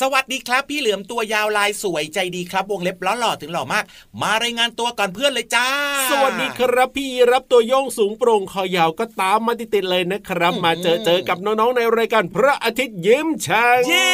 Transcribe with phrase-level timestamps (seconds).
[0.00, 3.84] สวัสดีครับ พี่เหลือมตัวยาวลายสวยใจดีครับ วงเล็บล้อหล่อถึงหล่อมาก
[4.22, 5.68] มารายงานตัวก่อนเพื่อนเลยจ้า
[6.10, 14.10] สวัสดีครับพี่รับตัวโยงสูงโปร่งคอยาวก็ตามมาติดๆเลยนะครับ มาเจอเจอกับน้องๆในรายการพระอาทิตย์ยิ้มช่างเย้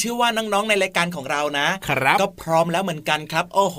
[0.00, 3.78] ชื่อว่าน้องๆในรายการของเรานะครับก็พร้อมแล้วเหมือนกันครับ โอ้โห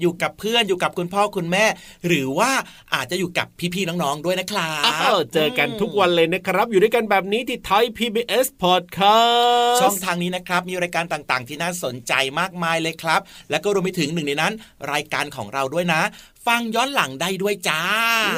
[0.00, 1.64] อยู่กับเพื่อนอยู่กับคุณพ่อคุณแม่
[2.06, 2.50] หรือว่า
[2.94, 13.20] อาจจะอยู่กับพี่ๆน้องๆด้วยนะครับเจอกันทุกวันเลยนะครับ อยู่ด้วยกันแบบนี้ที่ไทย PBS Podcast ช่องทางนี้นะครับมีรายการต่างๆ ที่น่าสนใจมากมายเลยครับ
[13.50, 14.52] และก็รวมไปถึงหนึ่งในนั้น
[14.92, 16.02] รายการของเราด้วยนะ
[16.46, 17.82] ฟังย้อนหลังได้ด้วยจ้า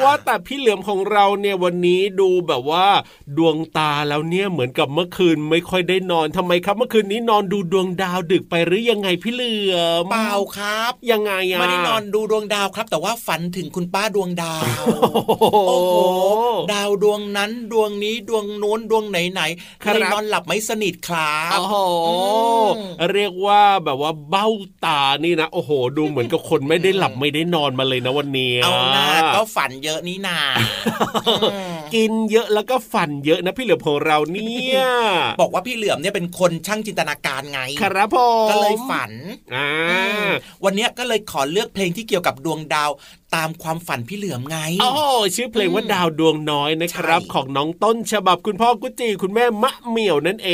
[0.03, 2.87] ว่าแต่พี่เหลือมของเราเนี่ยวันนี้ดูแบบว่า
[3.37, 14.93] ดวงตาแล้วเนี่ยเหมือนกับเมื่อคืนไม่ค่อยได้นอนทำไมครับ เมื่อคืนนี้นอนดูดวงดาวดึกไปหรือยังไงพี่เหลือมเปล่าครับ ยังไงอะไม่ได้นอนดูดวงดาวครับ แต่ว่าฝันถึงคุณป้าดวงดาว โอ้
[15.39, 15.95] โหโอ้โห
[16.73, 21.75] ดาวดวงนั้นดวงนี้ดวงโน้นดวงไหนไหนๆครับเลยนอนหลับไม่สนิทครับโอ้โห
[22.77, 24.47] อืมเรียกว่าแบบว่าเบ้า
[24.85, 30.37] ตานี่นะ โอ้โห ดูเหมือนกับคนไม่ได้หลับไม่ได้นอนมาเลยนะวันนี้เอาหน้าก็ฝันเยอะนี่นา
[31.95, 34.81] กินเยอะแล้วก็ฝันเยอะนะพี่เหลือมของเราเนี่ย
[35.41, 39.11] บอกว่าพี่เหลือมเนี่ยเป็นคนช่างจินตนาการไง ครับผมก็เลยฝัน
[39.55, 39.69] อ่า
[40.63, 42.89] วันเนี้ยก็เลยขอเลือกเพลงที่เกี่ยวกับดวงดาว
[43.35, 44.89] ตามความฝันพี่เหลือมไงโอ้
[45.35, 50.51] ชื่อเพลงว่าดาวดวงน้อยนะครับใช่ของน้องต้นฉบับคุณพ่อกุจิคุณแม่มะเหมี่ยวนั่นเอ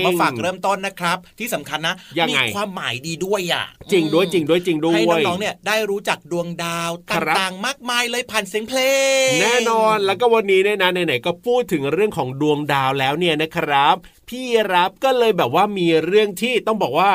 [0.00, 8.80] งมาฝากเริ่มต้นนะครับ ที่สำคัญนะยังมีไงความหมายดีด้วยอะ จริงด้วยจริงด้วยจริงด้วให้ยน้องๆเนี่ยได้รู้จักดวงดาวครับต่างๆมากมายเลยผ่านเสียงเพล
[9.26, 13.96] ง แน่นอนแล้วก็วันนี้เนี่ยนะไหนๆก็พูดถึงเรื่องของดวงดาวแล้วเนี่ยนะครับ
[14.28, 14.44] พี่
[14.74, 17.10] รับก็เลยแบบว่ามีเรื่องที่ต้องบอกว่า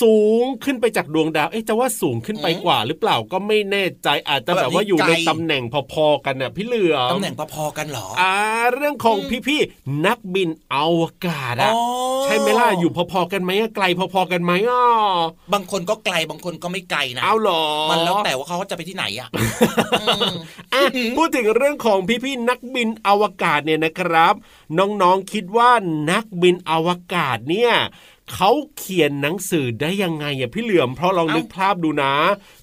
[0.00, 5.62] สูงขึ้นไปจากดวงดาว เอ๊ะจะว่าสูงขึ้นไปกว่าหรือเปล่าก็ไม่แน่ใจอาจจะแบบว่าอยู่ในตำแหน่ง
[5.92, 8.34] พอๆกันน่ะพี่เหลือมตำแหน่งพอๆกันเหรออ่า
[8.74, 9.16] เรื่องของ
[9.48, 11.82] พี่ๆนักบินอวกาศอะอ๋อ
[12.24, 13.84] ใช่ไหมล่ะอยู่พอๆกันไหมอะไกล
[14.14, 14.84] พอๆกันไหมอะ
[15.52, 19.28] บางคนก็ไกลบางคนก็ไม่ไกลนะเอาเหรอมันแล้วแต่ว่าเขาจะไปที่ไหนอะ
[20.74, 20.82] อะ
[21.16, 24.34] พูดถึงเรื่องของพี่ๆนักบินอวกาศเนี่ยนะครับ
[24.78, 25.70] น้องๆคิดว่า
[26.10, 27.72] นักบินอวกาศเนี่ย
[28.34, 32.14] เขาเขียนหนังสือได้ยังไงอะพี่เหลือมเพราะลองเอ้านึนึกภาพดูนะ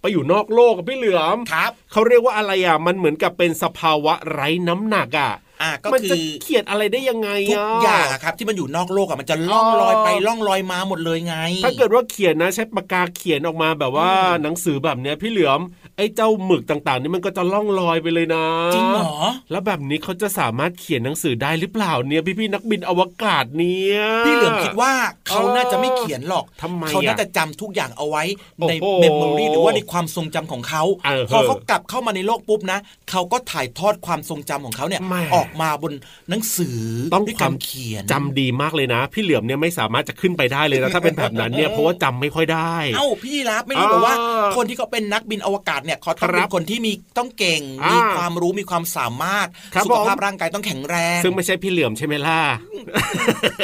[0.01, 15.59] ไปอยู่นอกโลกกับพี่เหลือมครับเขาเรียกว่าอะไรอะมันเหมือนกับเป็นสภาวะไร้น้ำหนักอะ อะก็มันคืจะอเขียนอะไรได้ยังไงทุกอะอย่างอะครับ ที่มันอยู่นอกโลกอะมันจะล่องลอยไปอ๋อล่องลอยมาหมดเลยไง ถ้าเกิดว่าเขียนนะใช้ปากกาเขียนออกมาแบบว่าอืมหนังสือแบบเนี้ยพี่เหลือม
[15.97, 18.43] ไอ้เจ้าหมึกต่างๆ นี่มันก็จะล่องลอยไปเลยนะ
[18.73, 19.11] จริงเหรอ
[19.51, 24.93] แล้วแบบนี้เขาจะสามารถเขียนหนังสือได้หรือเปล่าเนี่ยพี่ๆนักบินอวกาศเนี่ยพี่เหลือมคิดว่า
[25.27, 28.23] เขาน่าจะไม่เขียนหรอกทำไมเขาน่าอะจะจำทุกอย่างเอาไว้
[28.69, 32.79] ในโอ้โหเมมโมรีหรือว่าในความทรงจำของเขาเออพอเขากลับเข้ามาในโลกปุ๊บนะ
[33.09, 35.93] เขาก็ถ่ายทอดความทรงจำของเขาเนี่ยแม่ออกมาบน
[36.29, 36.79] หนังสือ
[37.13, 52.39] ต้องด้วยควากามรเขียนจำดีมากเลยนะ พี่เหลือมเนี่ยไม่สามารถจะขึ้นไปได้เลยนะถ้าเป็นแบบนั้นเนี่ยเพราะว่าจำไม่ค่อยได้ เอ้าพี่รับไม่รู้หรอว่าอ่า คนที่เขาเป็นนักบินอวกาศเนี่ยเขาต้องครัเป็บนคนที่มีต้องเก่งอ่ามีมีความรู้มีความสามารถครับสุขภาพผมร่างกายต้องแข็งแรง ซึ่งไม่ใช่พี่เหลือมใช่ไหมล่ะ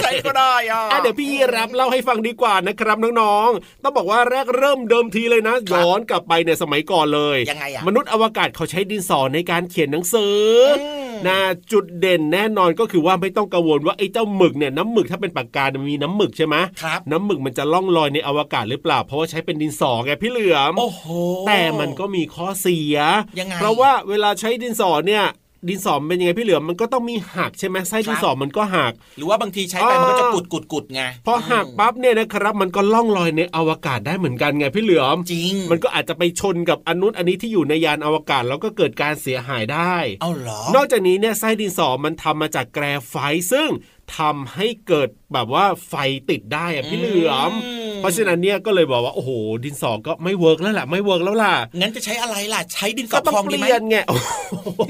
[0.01, 10.37] ใครก็ได้อะอะเดี๋ยวพี่รับเล่าให้ฟังดีกว่านะครับน้องๆต้องบอกว่าแรกเริ่มเดิมทีเลยนะครับย้อนกลับไปเนี่ยสมัยก่อนเลยยังไงอะมนุษย์อวกาศเขาใช้ดินสอในการเขียนหนังสือ
[10.79, 11.37] อม นะ
[11.71, 21.03] จุดเด่นแน่นอนก็คือว่าไม่ต้องกังวลว่าไอ้เจ้าหมึกเนี่ยน้ำหมึกถ้าเป็นปากกาเนี่ยมันมีน้ำหมึกใช่ไหมครับน้ำหมึกมันจะล่องลอยในอวกาศหรือเปล่า เพราะว่าใช้เป็นดินสอไงพี่เหลือมโอ้โห
[21.47, 22.97] แต่มันก็มีข้อเสีย
[23.39, 25.25] ยังไง เพราะว่าเวลาใช้ดินสอเนี่ย
[25.69, 43.69] ดินสอมันเป็นยังไงพี่เหลือมมันก็ต้องมีหักใช่ไหมไส้ดินสอมันก็หัก หรือว่าบางทีใช้ไปอ่ามัมันก็จะกุดกุดกุดไงพอหักปั๊บเนี่ยนะครับ มันก็ล่องลอยในอวกาศได้เหมือนกันไงพี่เหลือมจริง มันก็อาจจะไปชนกับอนนุนอันนี้ที่อยู่ในยานอวกาศแล้วก็เกิดการเสียหายได้เอาเหรอนอกจากนี้เนี่ยไส้ดินสอมันทำมาจากแกรไฟต์ซึ่ง
[44.17, 45.93] ทำให้เกิดแบบว่าไฟ
[46.29, 49.31] ติดได้อะพี่เหลือมอืมเพราะฉะนั้นเนี่ยก็เลยบอกว่าโอ้โห
[49.63, 54.11] ดินสอก็ไม่ work แล้วล่ะไม่ work แล้วล่ะงั้นจะใช้อะไรล่ะใช้ดินสอพองเปดีไหมก็ต้องเปลี่ยนไงโ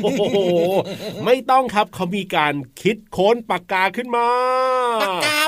[0.06, 0.38] อ้โห
[1.26, 4.28] ไม่ต้องครับเขามีการคิดค้นปากกาขึ้นมา
[5.04, 5.40] ปากกา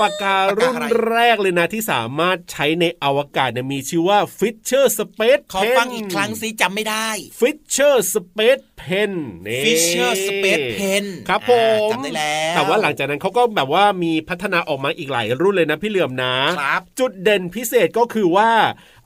[0.00, 7.08] ปิ้งปากการุ่นปากกาอะไรแรกเลยนะที่สามารถใช้ในอวกาศเนี่ยมีชื่อว่า Fisher Space ขอ Pen ฟังอีกครั้งสิจำไม่ได้
[7.40, 9.12] Fisher Space Pen
[9.46, 11.52] นี่ Fisher Space Pen ครับผ
[11.86, 18.50] มอ่าจำได้แล้วแต่ว่าหลังจากนั้นเขาก็แบบว่ามีพัฒนาออกมาอีกหลายรุ่นเลยนะพี่เหลือมนะครับ จุดเด่นพิเศษก็คือว่า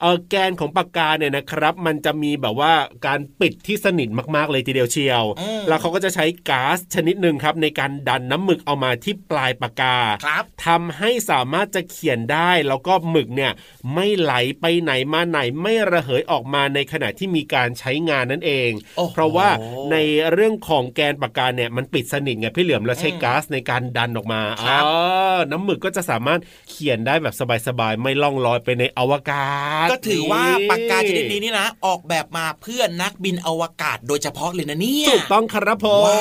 [0.01, 2.73] เออแกนของปากกาเนี่ยนะครับ มันจะมีแบบว่า
[3.07, 13.53] การปิดที่สนิทมากๆเลยทีเดียวเชียวอืมแล้วเขาก็จะใช้ก๊าซชนิดหนึ่งครับในการดันน้ำหมึกเอามาที่ปลายปากกาครับทำให้สามารถจะเขียนได้ แล้วก็หมึกเนี่ย
[13.95, 19.49] ไม่ไหลไปไหนมาไหนไม่ระเหยออกมาในขณะที่มีการใช้งานนั่นเองโอ้โหเพราะว่า
[19.93, 19.97] ใน
[20.33, 24.93] เรื่องของแกนปากกาเนี่ยมันปิดสนิทไงพี่เหลือมแล้วใช้ก๊าซในการดันออกมาครับอ๋
[25.35, 27.35] อน้ำหมึกก็จะสามารถเขียนได้แบบ
[27.69, 29.49] สบายๆไม่ล่องลอยไปในอวกา
[29.87, 36.19] ศ ก็ถือว่าปากกาชนิดนี้นี่นะ ออกแบบมาเพื่อนักบินอวกาศโดยเฉพาะเลยนะเนี่ยถูกต้องครับผมว้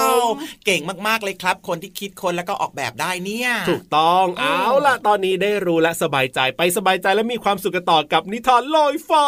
[0.00, 0.20] าว
[0.66, 9.26] เก่งมากๆเลยครับ คนที่คิดคนแล้วก็ออกแบบได้เนี่ย ถูกต้องอืมเอาล่ะ ตอนนี้ได้รู้และสบายใจไปสบายใจและมีความสุขกันต่อกับนิทานลอยฟ้า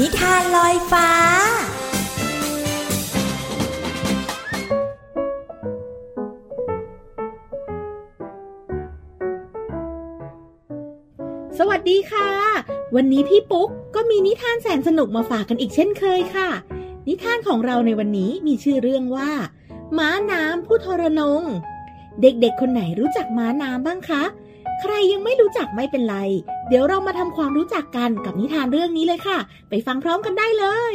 [0.00, 1.10] นิทานลอยฟ้า
[1.58, 1.80] น
[11.58, 12.30] สวัสดีค่ะ
[12.96, 16.48] วันนี้พี่ปุ๊กก็มีนิทานแสนสนุกมาฝากกันอีกเช่นเคยค่ะ
[17.08, 19.30] นิทานของเราในวันนี้มีชื่อเรื่องว่า
[19.98, 21.42] ม้าน้ำผู้ทรนง
[22.20, 24.22] เด็กๆ คนไหนรู้จักม้าน้ำบ้างคะ
[24.80, 26.16] ใครยังไม่รู้จักไม่เป็นไร
[26.68, 29.38] เดี๋ยวเรามาทำความรู้จักกันกับนิทานเรื่องนี้เลยค่ะ
[29.68, 30.94] ไปฟังพร้อมกันได้เลย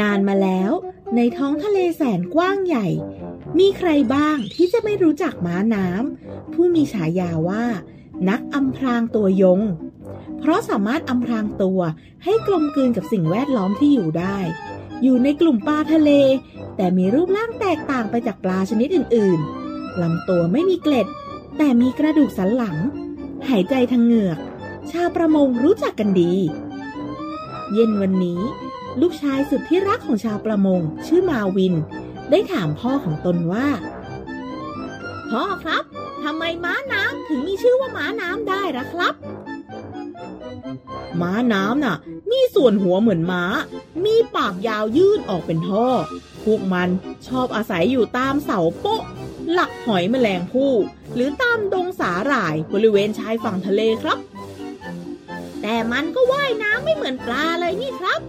[0.00, 0.72] นานมาแล้ว
[1.16, 2.86] ในท้องทะเลแสนกว้างใหญ่
[3.58, 7.64] มีใครบ้างที่จะไม่รู้จักม้าน้ำผู้มีฉายาว่า
[8.28, 9.60] นักอำพรางตัวยง
[10.40, 11.80] เพราะสามารถอำพรางตัว
[12.24, 14.38] ให้กลมกลืนกับสิ่งแวดล้อมที่อยู่ได้
[15.02, 16.10] อยู่ในกลุ่มปลาทะเล
[16.76, 21.06] แต่มีรูปร่างแตกต่างไปจากปลาชนิดอื่นๆลำตัวไม่มีเกล็ด
[21.58, 22.76] แต่มีกระดูกสันหลัง
[23.48, 24.38] หายใจทางเหงือก
[24.90, 26.32] ชาวประมงรู้จักกันดี
[27.72, 28.40] เย็นวันนี้
[29.00, 31.74] ลูกชายสุดที่รักของชาวประมง ชื่อมาวิน
[32.30, 33.68] ได้ถามพ่อของตนว่า
[35.30, 35.82] พ่อครับ
[36.22, 39.14] ทำไมม้าน้ำถึงมีชื่อว่าม้าน้ำได้ล่ะครับ
[41.20, 41.96] ม้าน้ำน่ะ
[42.30, 43.44] มีส่วนหัวเหมือนม้า
[44.04, 45.86] มีปากยาวยื่นออกเป็นท่อ
[46.44, 46.88] พวกมัน
[47.28, 49.02] ชอบอาศัยอยู่ตามเสาโป๊ะ
[49.52, 50.72] หลักหอยแมลงภู่
[51.14, 54.18] หรือตามดงสาหร่ายบริเวณชายฝั่งทะเลครับ
[55.62, 58.20] แต่มันก็ว่ายน้ำไม่เหมือนปลาเลยนี่ครับ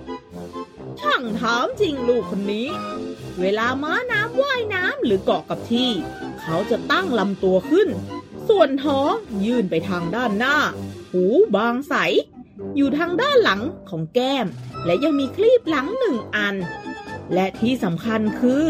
[0.99, 2.67] ช่างถามจริงลูกคนนี้
[3.41, 5.89] เวลาม้าน้ำว่ายน้ำหรือเกาะกับที่
[6.41, 7.89] เขาจะตั้งลำตัวขึ้น
[8.49, 9.11] ส่วนท้อง
[9.45, 10.57] ยื่นไปทางด้านหน้า
[11.11, 11.95] หูบางใส
[12.77, 14.47] อยู่ทางด้านหลังของแก้ม
[14.85, 16.55] และยังมีคลีบหลังหนึ่งอัน
[17.33, 18.65] และที่สำคัญคือ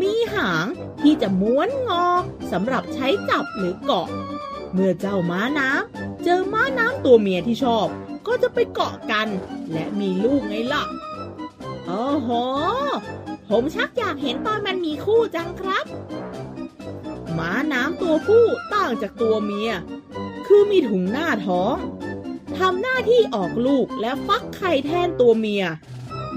[0.00, 0.66] มีหาง
[1.02, 2.06] ที่จะม้วนงอ
[2.52, 4.08] สำหรับใช้จับหรือเกาะ
[4.72, 7.86] เมื่อเจ้าม้าน้ำเจอม้าน้ำตัวเมียที่ชอบ
[8.26, 9.28] ก็จะไปเกาะกัน
[9.72, 10.84] และมีลูกไงล่ะ
[11.86, 12.28] โอ้โห
[13.48, 15.84] ผมชักอยากเห็นตอนมันมีคู่จังครับ
[17.38, 19.70] ม้าน้ำตัวผู้ต่างจากตัวเมีย
[20.46, 21.76] คือมีถุงหน้าท้อง
[22.58, 25.64] ทำหน้าที่ออกลูกและฟักไข่แทนตัวเมีย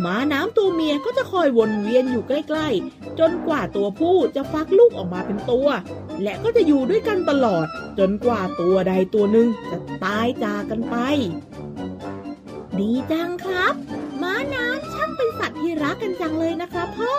[0.06, 5.68] ม้าน้ำตัวเมียก็จะคอยวนเวียนอยู่ใกล้ๆ จนกว่าตัวผู้จะฟักลูกออกมาเป็นตัว
[6.24, 7.66] และก็จะอยู่ด้วยกันตลอด
[8.00, 10.96] จนกว่าตัวใดตัวหนึ่งจะตายจากกันไป
[12.80, 13.74] ดีจังครับ
[14.22, 17.14] ม้าน้ำช่างเป็นสัตว์ที่รักกันจังเลยนะครับพ่อ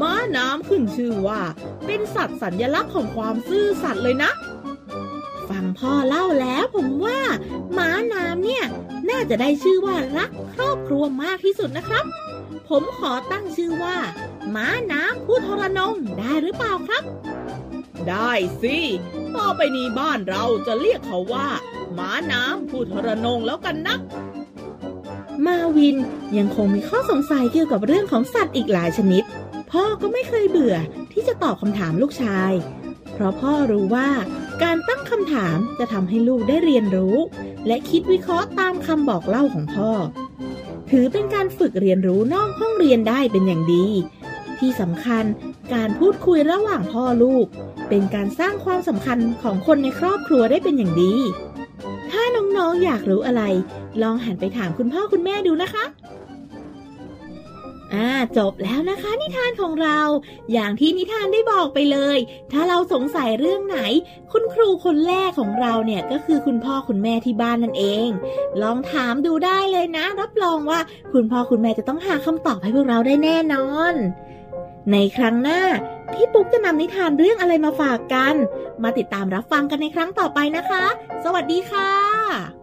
[0.00, 1.40] ม้าน้ำขึ้นชื่อว่า
[1.86, 4.30] เป็นสัตว์สัญลักษณ์ของความซื่อสัตย์เลยนะ
[5.62, 7.20] งพ่อเล่าแล้วผมว่า
[7.74, 8.64] หมาน้ำเนี่ย
[9.10, 12.04] น่าจะได้ชื่อว่ารักครอบครัวมากที่สุดนะครับ
[12.68, 13.96] ผมขอตั้งชื่อว่า
[14.50, 17.02] หมาน้ำผู้ทรนงได้หรือเปล่าครับ
[18.08, 18.30] ได้
[18.62, 18.78] สิ
[19.36, 21.48] ต่อไปนี้บ้านเราจะเรียกเขาว่า
[21.94, 23.96] หมาน้ำผู้ทรนงแล้วกันนะ
[25.46, 25.96] มาวิน
[26.36, 29.24] ยังคงมีข้อสงสัยเกี่ยวกับเรื่องของสัตว์อีกหลายชนิด
[29.70, 30.76] พ่อก็ไม่เคยเบื่อ
[31.12, 32.52] ที่จะตอบคำถามลูกชาย
[33.12, 34.08] เพราะพ่อรู้ว่า
[34.62, 37.16] การตั้งคำถามจะทำให้ลูกได้เรียนรู้
[37.66, 39.90] และคิดวิเคราะห์ตามคำบอกเล่าของพ่อ
[40.90, 43.86] ถือเป็นการฝึกเรียนรู้นอกห้องเรียนได้เป็นอย่างดี
[44.58, 45.24] ที่สำคัญ
[45.74, 47.46] การพูดคุยระหว่างพ่อลูก
[47.88, 51.14] เป็นการสร้างความสำคัญของคนในครอบครัวได้เป็นอย่างดี
[52.10, 53.42] ถ้าน้องๆอยากรู้อะไร
[54.02, 55.84] ลองหันไปถามคุณพ่อคุณแม่ดูนะคะ
[57.94, 60.00] อ่าจบแล้วนะคะ นิทานของเรา
[60.52, 62.18] อย่างที่นิทานได้บอกไปเลย
[62.52, 63.78] ถ้าเราสงสัยเรื่องไหน
[64.32, 68.08] คุณครูคนแรกของเราเนี่ยก็คือคุณพ่อคุณแม่ที่บ้านนั่นเอง
[68.62, 70.80] ลองถามดูได้เลยนะ รับรองว่า
[71.12, 73.94] คุณพ่อคุณแม่จะต้องหาคำตอบให้พวกเราได้แน่นอน
[74.92, 75.60] ในครั้งหน้า
[76.12, 78.34] พี่ปุ๊กจะนำนิทานเรื่องอะไรมาฝากกัน
[78.82, 80.84] มาติดตามรับฟังกันในครั้งต่อไปนะคะ
[81.24, 82.61] สวัสดีค่ะ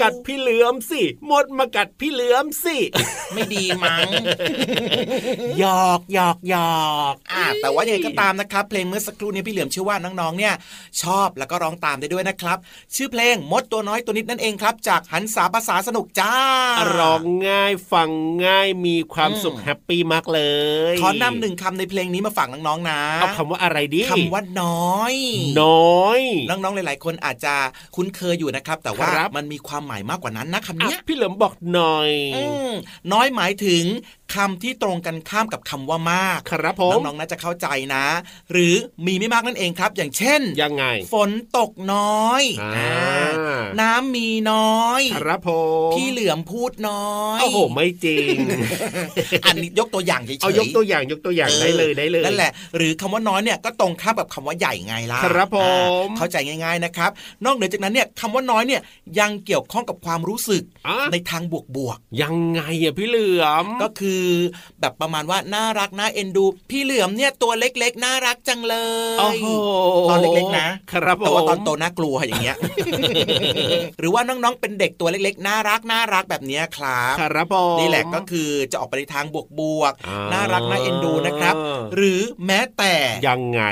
[0.00, 2.76] กัด พี่เหลือมสิมดมากัดพี่เหลือมสิ
[3.34, 4.08] ไม่ดีมั้ง
[5.58, 10.54] หยอกหยอกหยอกอ่าแต่ว่ายังไงก็ตามนะครับเพลงเมื่อสักครู่นี้พี่เหลือมเชื่อว่าน้องๆเนี่ย
[11.02, 12.58] ชอบแล้วก็ร้องตามได้ด้วยนะครับ
[12.94, 16.34] ชื่อเพลงมดตัวน้อยตัวนิดนั่นเองครับ จากหันษาภาษาสนุกจ้า
[16.96, 18.10] ร้องง่ายฟัง
[18.44, 20.40] ง่ายมีความอืมสุขแฮปปี้มากเล
[20.92, 25.14] ยขอนำหนึ่งคำในเพลงนี้มาฝากน้องๆนะเอาคำว่าอะไรดีคำว่าน้อย
[25.62, 27.54] น้อย น้องๆหลาย ๆ คนอาจจะ
[27.96, 32.72] คุ้นเคยอยู่นะครับ แต่ว่าครับมันมีความหมายมากกว่านั้นนะคำอะเนี้ยพี่เหลิมบอกหน่อยอืม
[33.12, 33.84] น้อยหมายถึง
[34.34, 38.04] คำที่ตรงกันข้ามกับคำว่ามากครับผมน้องๆน่าจะเข้าใจนะ
[38.52, 38.74] หรือ
[39.06, 45.50] มีไม่มากนั่นเองครับ อย่างเช่นยังไง ฝนตกน้อยอ่าอ่าน้ำมีน้อยครับผ
[45.88, 48.36] มพี่เหลือมพูดน้อยโอ้โหไม่จริง
[49.44, 55.58] อันนี้ยกตัวอย่างเฉยๆเอายกตัวอย่างยกตัวอย่างได้เลยได้เลยนั่นแหละ หรือคำว่าน้อยเนี่ยก็ตรงข้ามกับคำว่าใหญ่ไงล่ะครับผ
[56.04, 57.10] มอ่าเข้าใจง่าย ๆนะครับ
[57.44, 58.80] นอกเหนือจากนั้นเนี่ยคำว่าน้อยเนี่ย
[59.18, 61.42] ยังเกี่ยวข้องกับความรู้สึกอะในทาง
[61.76, 64.24] บวกยังไงอะพี่เหลือมๆก็คือ
[64.80, 68.76] แบบประมาณว่าน่ารักน่าเอ็นดู พี่เหลือมเนี่ยตัวเล็กๆน่ารักจังเล
[69.16, 69.46] ยโอ้โห
[70.10, 72.56] ตอนเล็กๆนะ ครับผมแต่ว่าตอนโตน่ากลัวอย่างเงี้ย
[73.98, 79.36] หรือว่าน้องๆเป็นเด็กตัวเล็กๆน่ารักน่ารักแบบเนี้ยครับครับผมนี่แหละก็คือจะออกไปในทางบ
[79.80, 81.54] วกอ่าๆน่ารักน่าเอ็นดูนะครับ
[81.94, 82.94] หรือแม้แต่
[83.28, 83.62] ยังไง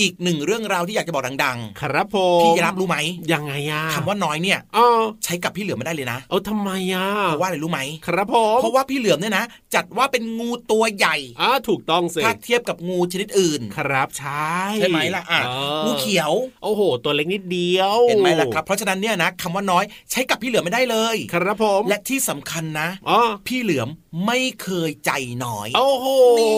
[0.00, 2.96] อีกหนึ่งเรื่องราวที่อยากจะบอกดังครับผๆมพี่ยรับรู้ไหม
[3.32, 4.86] ยังไงอะคำว่าน้อยเนี่ยอ๋อ
[5.24, 23.88] ใช้กับพี่เหลือมไม่ได้เลยนะเอาทำไมอะเพราะว่าอะไรรู้ไหมครับผมเพราะว่าพี่เหลือมเนี่ยนะจัดว่าเป็นงูตัวใหญ่อ่าถูกต้องสิถ้าเทียบกับงูชนิดอื่นครับใช่ใช่ไหมล่ะอะเอองูเขียว โอ้โห ตัวเล็กนิดเดียวเห็นไหมล่ะครับเพราะฉะนั้นเนี่ยนะคำว่าน้อยใช้กับพี่เหลือมไม่ได้เลย ครับผมและที่สำคัญนะอ๋อพี่เหลือม
[24.26, 25.12] ไม่เคยใจ
[25.44, 26.06] น้อย โอ้โห
[26.38, 26.50] นี่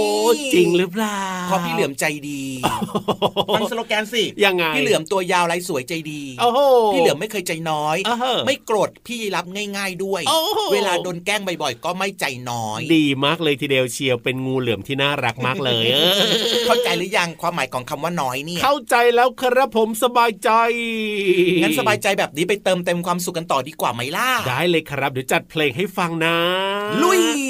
[0.55, 2.43] จริงหรือเปล่าเพราะพี่เหลือมใจดี
[3.55, 6.59] ฟังสโลแกนสิยังไงพี่เหลือมตัวยาวลายสวยใจดีโอ้โห
[6.93, 9.45] พี่เหลือมไม่เคยใจน้อยเออไม่โกรธพี่รับ
[9.77, 16.21] ง่าย ๆด้วยโอ้โหเวลาโดนแกล้งบ่อยๆก็ไม่ใจน้อย ดีมากเลยทีเดียวเชียวเป็นงูเหลือมที่น่ารักมากเลยเออ
[16.67, 20.51] เข้าใจหรือยังความหมายของคำว่าน้อยเนี่ย เข้าใจแล้วครับผมสบายใจ
[21.63, 26.35] งั้นสบายใจแบบนี้ไปเติมเต็มความสุขกันต่อดีกว่าไหมล่ะได้เลยครับเดี๋ยวจัดเพลงให้ฟังนะ
[27.03, 27.44] ลุย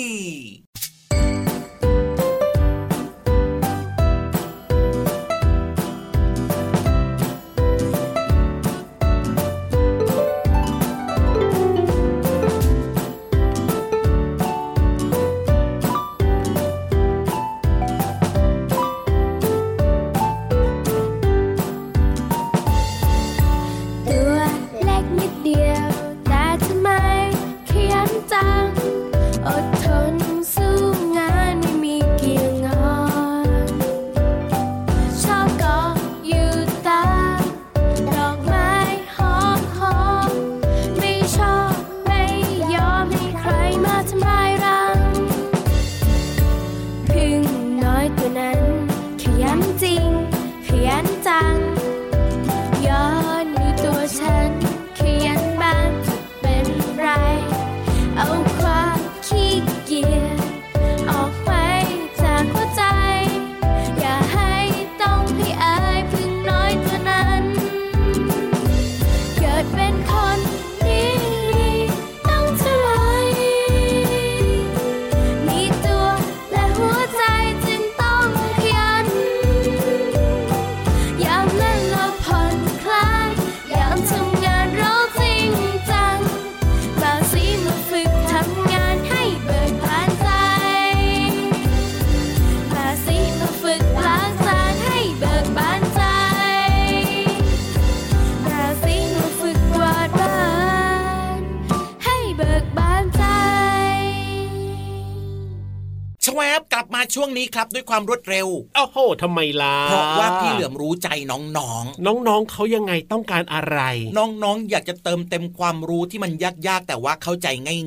[107.15, 116.33] ช่วงนี้ครับด้วยความรวดเร็วโอ้โหทำไมล่ะ เพราะว่าพี่เหลือมรู้ใจน้องน้องๆเขายังไงต้องการอะไรๆน้องๆ อยากจะเติมเต็มความรู้ที่มัน
[116.67, 117.47] ยากๆ แต่ว่าเข้าใจ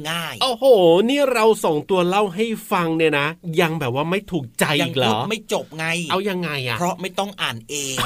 [0.10, 0.66] ง่ายโอ้โห
[1.10, 3.28] นี่เราส่งตัวเล่าให้ฟังเนี่ยนะ
[3.62, 7.98] ยังแบบว่าไม่ถูกใจๆยัอีกเหรพูอดไม่จบไง เอายังไงอะเพราะไม่ต้องอ่านเอง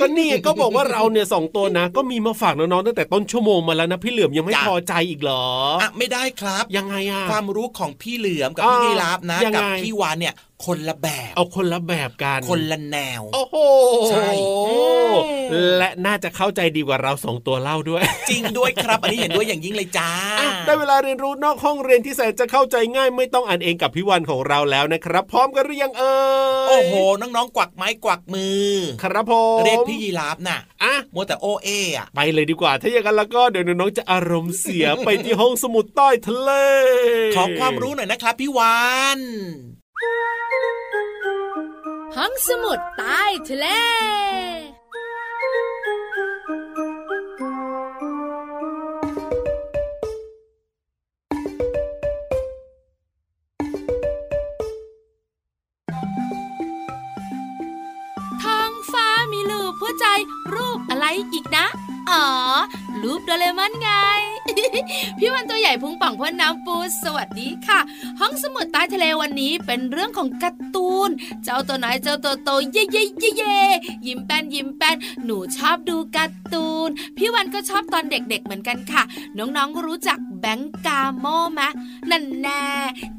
[0.00, 5.44] ก็นี่ก็บอกว่าเราเนี่ยสองตัวนะ ก็มีมาฝากน้องๆตั้งแต่ต้นชั่วโมงมาแล้วนะพี่เหลือมยังไม่จ้ะพอใจอีกเหรอ
[5.82, 13.56] อะไม่ได้ครับ ยังไงอะความรู้ของพี่เหลือมกับอ่าพี่ยีราฟนะยังไงกับพี่วานเนี่ยคนละแบบ เอาคนละแบบกัน คนละแนว โอ้โห
[14.10, 14.28] ใช่
[15.78, 26.16] และน่าจะเข้าใจดีกว่าเราสองตัวเล่าด้วย จริงด้วยครับ อันนี้เห็นด้วยอย่างยิ่งเลยจ้าอะได้เวลาเรียนรู้นอกห้องเรียนที่แสนจะเข้าใจง่ายไม่ต้องอ่านเองกับพี่วันของเราแล้วนะครับ พร้อมกันหรือยังเอ่
[26.66, 36.50] ย โอ้โห น้องๆ กวักไม้กวักมือ ครับผมเรียกพี่ยีราฟน่ะ อะมัวแต่โอเออะไปเลยดีกว่า ถ้าอย่างนั้นแล้วก็เดี๋ยวน้องๆจะอารมณ์เสียไปที่ห้องสมุดใต้ทะเล
[37.34, 38.76] ขอความรู้หน่อยนะครับพี่วา
[39.18, 39.20] น
[42.16, 43.66] ห้องสมุดใต้ทะเล
[58.42, 60.06] ท้องฟ้ามีลูกหัวใจ
[60.54, 61.66] รูปอะไรอีกนะ
[62.10, 62.24] อ๋อ
[63.02, 63.88] รูปโดเรมอนไง
[65.18, 67.80] พี่วันตัวใหญ่พุงป่องพ่นน้ำปูสวัสดีค่ะ
[68.20, 71.10] ห้องสมุดใต้ทะเลวันนี้เป็นเรื่องของการ์ตูน
[71.44, 73.60] เจ้าตัวไหนเจ้าตัวโตเย่เย่เย่เย่
[74.06, 79.02] ยิ้มแป้นยิ้มแป้นหนูชอบดูการ์ตูน พี่วันก็ชอบตอนเด็กๆเหมือนกันค่ะ
[79.38, 81.60] น้องๆรู้จัก แบงก์กาโม่ไหม
[82.10, 82.64] นั่นแน่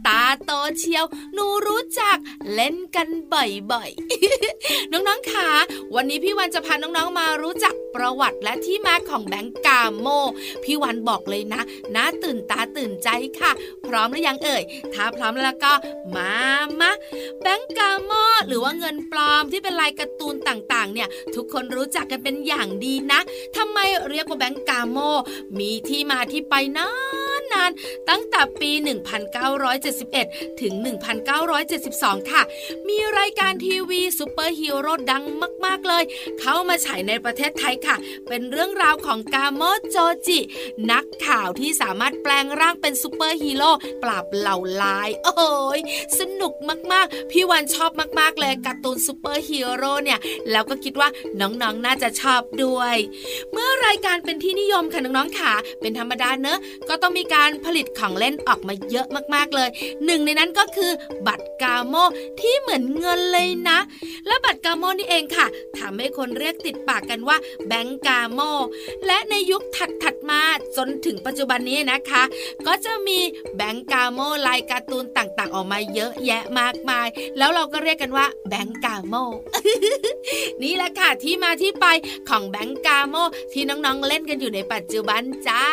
[0.07, 2.17] ตาโตเชียวหนูรู้จัก
[2.53, 5.47] เล่นกันบ่อยๆ น้องๆค่ะ
[5.95, 10.07] วันนี้พี่วันจะพาน้องๆมารู้จักประวัติและที่มาของแบงก์กาโม
[10.63, 11.61] พี่วันบอกเลยนะ
[11.95, 13.09] น่าตื่นตาตื่นใจ
[13.39, 13.51] ค่ะ
[13.85, 15.73] พร้อมหรือยังเอ่ย ถ้าพร้อมแล้วก็
[16.15, 16.33] มา
[16.79, 16.91] มา
[17.41, 18.11] แบงก์กาโม
[18.47, 23.19] หรือว่าเงินปลอมที่เป็นลายการ์ตูนต่างๆ เนี่ย ทุกคนรู้จักกันเป็นอย่างดีนะ
[23.57, 23.77] ทำไม
[24.09, 24.97] เรียกว่าแบงก์กาโม
[25.59, 26.89] มีที่มาที่ไปนา
[27.43, 27.71] นาน
[28.09, 28.71] ตั้งแต่ปี
[29.85, 30.73] 1971 ถึง
[31.51, 32.41] 1972 ค่ะ
[32.87, 35.23] มีรายการทีวีซูเปอร์ฮีโร่ดัง
[35.65, 36.03] มาก ๆ เลย
[36.39, 37.95] เข้ามาฉายในประเทศไทยค่ะ
[38.27, 40.39] เป็นเรื่องราวของกาโมโจจิ
[40.91, 43.71] นักข่าวที่สามารถแปลงร่างเป็นซูเปอร์ฮีโร่
[44.03, 45.79] ปราบเหล่าร้าย โอ้ย
[46.19, 46.53] สนุก
[46.91, 50.19] มากๆ พี่วันชอบมาก ๆ เลยการ์ตูนซูเปอร์ฮีโร่เนี่ย
[50.51, 52.95] แล้วก็คิดว่าน้องๆน่าจะชอบด้วย
[53.51, 59.69] เมื่อรายการเป็นที่นิยมค่ะน้องๆค่ะ เป็นธรรมดาเนอะก็ต้องมีการผลิตของเล่นออกมาเยอะมากๆเลย
[60.05, 60.91] หนึ่งในนั้นก็คือ
[61.27, 61.95] บัตรกาโม
[62.41, 63.79] ที่เหมือนเงินเลยนะ
[64.27, 68.39] และบัตรกาโมนี่เองค่ะทำให้คนเรียกติดปากกันว่าแบงก์กาโม
[69.07, 69.61] และในยุค
[70.03, 70.41] ถัดๆมา
[70.77, 72.23] จนถึงปัจจุบันนี้นะคะ
[72.67, 73.19] ก็จะมี
[73.55, 79.15] แบงก์กาโมลายการ์ตูนต่างๆ ออกมาเยอะแยะมากมาย แล้วเราก็เรียกกันว่าแบงก์กาโม
[80.63, 81.85] นี่แหละค่ะที่มาที่ไป
[82.29, 83.15] ของแบงก์กาโม
[83.53, 85.63] ที่น้องๆเล่นกันอยู่ในปัจจุบันจ้า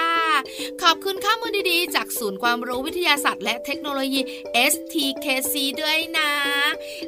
[0.83, 4.21] ขอบคุณข้อมูลดีๆ จากศูนย์ความรู้วิทยาศาสตร์และเทคโนโลยี
[4.73, 6.31] STKC ด้วยนะ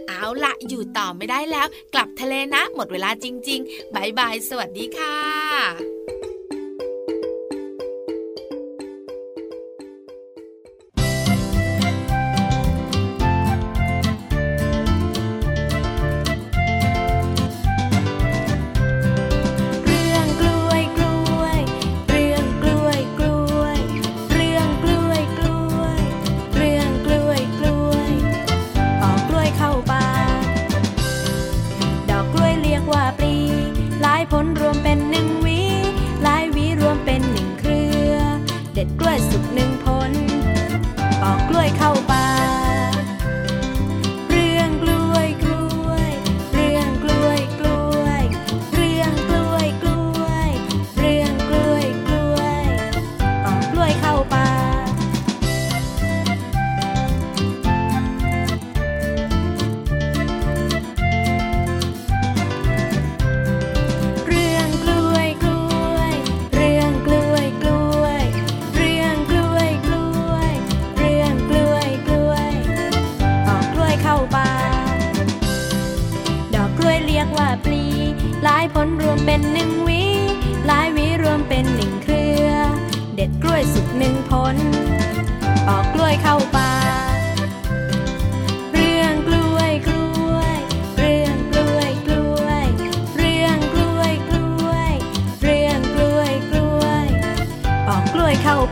[0.09, 6.32] เอาละอยู่ต่อไม่ได้แล้ว กลับทะเลนะ หมดเวลาจริงๆบายบาย สวัสดีค่ะ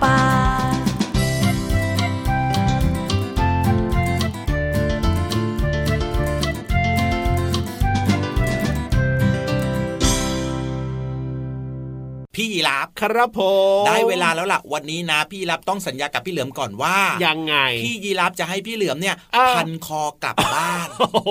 [0.05, 0.19] ปอ
[0.79, 0.80] ก
[13.01, 13.41] ครับผ
[13.83, 21.31] มได้เวลาแล้วล่ะวันนี้นะ พี่รับต้องสัญญากับพี่เหลือมก่อนว่า ยังไง พี่ยีรับจะให้พี่เหลือมเนี่ยอ้าวพันคอกลับบ้านโอ้โห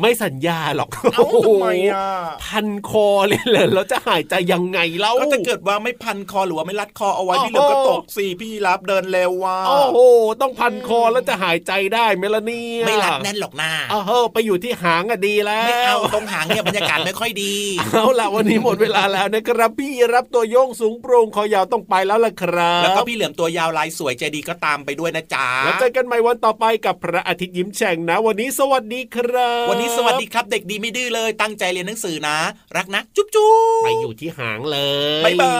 [0.00, 1.96] ไม่สัญญาหรอกเอ้าทำไมอะ
[2.44, 9.98] พันคอเลยเหรอแล้วจะหายใจยังไงเล่าก็ถ้าเกิดว่าไม่พันคอหรือว่าไม่รัดคอเอาไว้พี่เหลือมก็ตกสิพี่ยีรับเดินเร็วว่ะโอ้โห
[10.40, 17.54] ต้องพันคอแล้วจะหายใจได้ไหมล่ะเนี่ยไม่รัดแน่นหรอกนะเออเฮ้อไปอยู่ที่หางอะดีแล้วไม่เอาตรงหางเนี่ยบรรยากาศไม่ค่อยดี
[17.92, 32.38] เอาล่ะวันนี้หมดเวลาแล้วนะครับพี่รับตัวโยงสูงโปร่งคอยาวต้องไปแล้วล่ะครับ แล้วก็พี่เหลือมตัวยาวลายสวยใจดีก็ตามไปด้วยนะจ๊ะแล้วเจอกันใหม่วันต่อไปกับพระอาทิตย์ยิ้มแฉ่งนะ วันนี้สวัสดีครับ วันนี้สวัสดีครับ เด็กดีไม่ดื้อเลยตั้งใจเรียนหนังสือนะ
[32.76, 34.78] รักนะ จุ๊บจุ๊บไปอยู่ที่หางเล
[35.20, 35.58] ยบายบา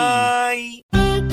[0.55, 1.28] ย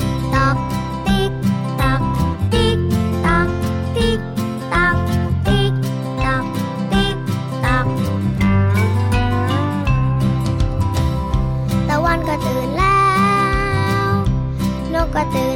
[15.16, 15.50] นกก็ตื่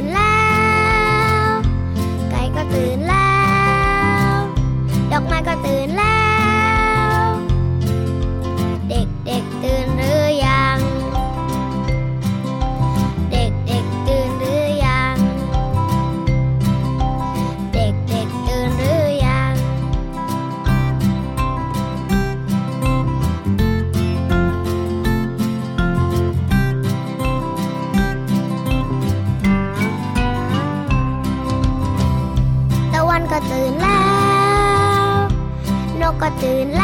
[36.43, 36.80] ตื่น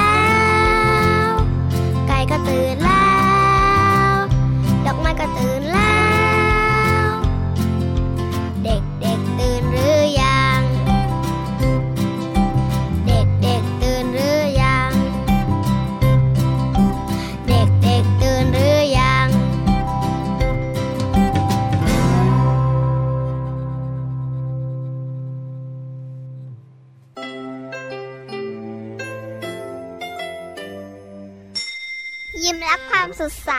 [33.29, 33.51] ดใส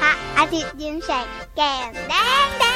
[0.00, 1.26] พระอาทิตย์ยิ้มแฉก
[1.56, 2.71] แก้มแดงแด